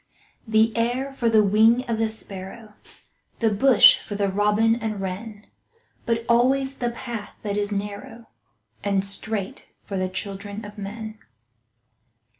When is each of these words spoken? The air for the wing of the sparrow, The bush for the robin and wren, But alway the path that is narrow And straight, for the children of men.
The 0.47 0.75
air 0.75 1.13
for 1.13 1.29
the 1.29 1.43
wing 1.43 1.83
of 1.87 1.99
the 1.99 2.09
sparrow, 2.09 2.73
The 3.37 3.51
bush 3.51 3.99
for 3.99 4.15
the 4.15 4.29
robin 4.29 4.75
and 4.75 4.99
wren, 4.99 5.45
But 6.07 6.25
alway 6.27 6.65
the 6.65 6.89
path 6.89 7.35
that 7.43 7.55
is 7.55 7.71
narrow 7.71 8.25
And 8.83 9.05
straight, 9.05 9.71
for 9.85 9.97
the 9.97 10.09
children 10.09 10.65
of 10.65 10.79
men. 10.79 11.19